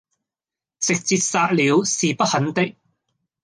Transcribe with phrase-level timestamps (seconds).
[0.79, 2.73] 直捷殺了，是不肯的，